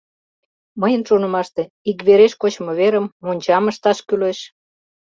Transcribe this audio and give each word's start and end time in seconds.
Мыйын 0.81 1.01
шонымаште, 1.07 1.61
иквереш 1.89 2.33
кочмо 2.41 2.71
верым, 2.79 3.05
мончам 3.25 3.63
ышташ 3.71 3.97
кӱлеш. 4.07 4.39